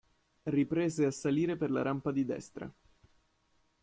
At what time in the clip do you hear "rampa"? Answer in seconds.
1.83-2.11